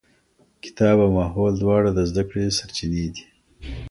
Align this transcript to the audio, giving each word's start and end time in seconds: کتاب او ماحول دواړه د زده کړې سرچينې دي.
کتاب 0.63 0.97
او 1.05 1.09
ماحول 1.19 1.53
دواړه 1.61 1.89
د 1.93 1.99
زده 2.09 2.23
کړې 2.29 2.55
سرچينې 2.57 3.05
دي. 3.15 3.25